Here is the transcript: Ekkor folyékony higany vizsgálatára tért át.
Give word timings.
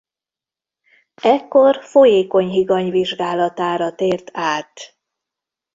Ekkor 1.21 1.79
folyékony 1.83 2.49
higany 2.49 2.89
vizsgálatára 2.91 3.95
tért 3.95 4.29
át. 4.33 4.97